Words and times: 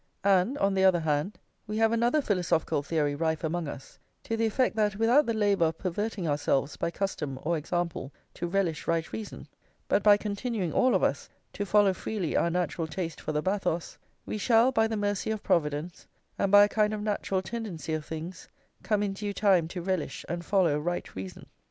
And, 0.23 0.57
on 0.57 0.73
the 0.73 0.83
other 0.83 1.01
hand, 1.01 1.37
we 1.67 1.77
have 1.77 1.91
another 1.91 2.23
philosophical 2.23 2.81
theory 2.81 3.13
rife 3.13 3.43
among 3.43 3.67
us, 3.67 3.99
to 4.23 4.35
the 4.35 4.47
effect 4.47 4.75
that 4.75 4.95
without 4.95 5.27
the 5.27 5.33
labour 5.35 5.65
of 5.65 5.77
perverting 5.77 6.27
ourselves 6.27 6.75
by 6.75 6.89
custom 6.89 7.37
or 7.43 7.55
example 7.55 8.11
to 8.33 8.47
relish 8.47 8.87
right 8.87 9.13
reason, 9.13 9.47
but 9.87 10.01
by 10.01 10.17
continuing 10.17 10.73
all 10.73 10.95
of 10.95 11.03
us 11.03 11.29
to 11.53 11.67
follow 11.67 11.93
freely 11.93 12.35
our 12.35 12.49
natural 12.49 12.87
taste 12.87 13.21
for 13.21 13.31
the 13.31 13.43
bathos, 13.43 13.99
we 14.25 14.39
shall, 14.39 14.71
by 14.71 14.87
the 14.87 14.97
mercy 14.97 15.29
of 15.29 15.43
Providence, 15.43 16.07
and 16.35 16.51
by 16.51 16.63
a 16.63 16.67
kind 16.67 16.95
of 16.95 17.01
natural 17.03 17.43
tendency 17.43 17.93
of 17.93 18.03
things, 18.03 18.47
come 18.81 19.03
in 19.03 19.13
due 19.13 19.33
time 19.33 19.67
to 19.67 19.83
relish 19.83 20.25
and 20.27 20.43
follow 20.43 20.79
right 20.79 21.13
reason. 21.15 21.45